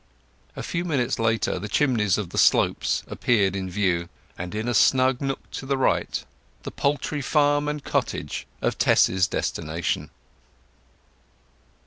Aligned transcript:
A 0.55 0.63
few 0.63 0.83
minutes 0.83 1.19
later 1.19 1.59
the 1.59 1.69
chimneys 1.69 2.17
of 2.17 2.31
The 2.31 2.39
Slopes 2.39 3.03
appeared 3.05 3.55
in 3.55 3.69
view, 3.69 4.09
and 4.35 4.55
in 4.55 4.67
a 4.67 4.73
snug 4.73 5.21
nook 5.21 5.41
to 5.51 5.67
the 5.67 5.77
right 5.77 6.25
the 6.63 6.71
poultry 6.71 7.21
farm 7.21 7.67
and 7.67 7.83
cottage 7.83 8.47
of 8.63 8.79
Tess's 8.79 9.27
destination. 9.27 10.09